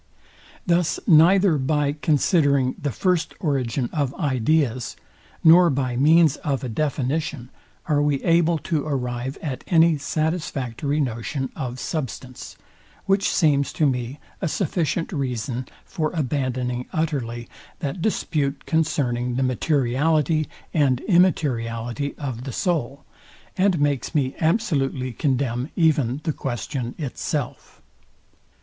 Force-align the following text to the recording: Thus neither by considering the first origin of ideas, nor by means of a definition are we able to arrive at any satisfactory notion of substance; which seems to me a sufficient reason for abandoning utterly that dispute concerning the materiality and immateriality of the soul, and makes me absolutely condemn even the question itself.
Thus 0.65 0.99
neither 1.05 1.59
by 1.59 1.91
considering 1.91 2.73
the 2.81 2.89
first 2.91 3.35
origin 3.39 3.87
of 3.93 4.15
ideas, 4.15 4.95
nor 5.43 5.69
by 5.69 5.95
means 5.95 6.37
of 6.37 6.63
a 6.63 6.69
definition 6.69 7.51
are 7.85 8.01
we 8.01 8.19
able 8.23 8.57
to 8.57 8.83
arrive 8.87 9.37
at 9.43 9.63
any 9.67 9.99
satisfactory 9.99 10.99
notion 10.99 11.51
of 11.55 11.79
substance; 11.79 12.57
which 13.05 13.29
seems 13.29 13.71
to 13.73 13.85
me 13.85 14.17
a 14.41 14.47
sufficient 14.47 15.13
reason 15.13 15.67
for 15.85 16.09
abandoning 16.13 16.87
utterly 16.91 17.47
that 17.77 18.01
dispute 18.01 18.65
concerning 18.65 19.35
the 19.35 19.43
materiality 19.43 20.49
and 20.73 21.01
immateriality 21.01 22.15
of 22.17 22.45
the 22.45 22.51
soul, 22.51 23.05
and 23.55 23.79
makes 23.79 24.15
me 24.15 24.35
absolutely 24.39 25.13
condemn 25.13 25.69
even 25.75 26.21
the 26.23 26.33
question 26.33 26.95
itself. 26.97 27.83